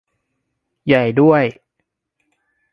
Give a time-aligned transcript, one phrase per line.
[0.85, 1.43] ใหญ่ด้วย